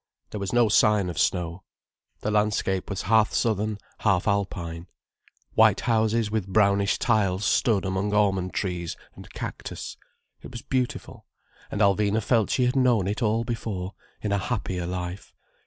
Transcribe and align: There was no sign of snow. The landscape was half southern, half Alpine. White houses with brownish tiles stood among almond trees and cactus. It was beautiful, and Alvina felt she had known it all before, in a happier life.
There 0.31 0.39
was 0.39 0.51
no 0.51 0.67
sign 0.67 1.11
of 1.11 1.19
snow. 1.19 1.61
The 2.21 2.31
landscape 2.31 2.89
was 2.89 3.03
half 3.03 3.33
southern, 3.35 3.77
half 3.99 4.27
Alpine. 4.27 4.87
White 5.53 5.81
houses 5.81 6.31
with 6.31 6.47
brownish 6.51 6.97
tiles 6.97 7.45
stood 7.45 7.85
among 7.85 8.11
almond 8.11 8.51
trees 8.51 8.97
and 9.13 9.31
cactus. 9.33 9.97
It 10.41 10.49
was 10.51 10.63
beautiful, 10.63 11.27
and 11.69 11.81
Alvina 11.81 12.23
felt 12.23 12.49
she 12.49 12.65
had 12.65 12.75
known 12.75 13.05
it 13.07 13.21
all 13.21 13.43
before, 13.43 13.93
in 14.23 14.31
a 14.31 14.39
happier 14.39 14.87
life. 14.87 15.35